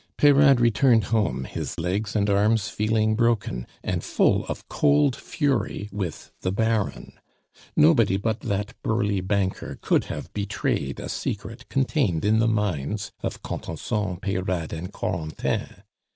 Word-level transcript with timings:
Peyrade 0.17 0.59
returned 0.59 1.03
home, 1.13 1.43
his 1.43 1.77
legs 1.77 2.15
and 2.15 2.27
arms 2.27 2.69
feeling 2.69 3.15
broken, 3.15 3.67
and 3.83 4.03
full 4.03 4.47
of 4.47 4.67
cold 4.67 5.15
fury 5.15 5.89
with 5.91 6.31
the 6.41 6.51
Baron. 6.51 7.19
Nobody 7.77 8.17
but 8.17 8.39
that 8.39 8.73
burly 8.81 9.21
banker 9.21 9.77
could 9.79 10.05
have 10.05 10.33
betrayed 10.33 10.99
a 10.99 11.07
secret 11.07 11.69
contained 11.69 12.25
in 12.25 12.39
the 12.39 12.47
minds 12.47 13.11
of 13.21 13.43
Contenson, 13.43 14.17
Peyrade, 14.19 14.73
and 14.73 14.91
Corentin. 14.91 15.83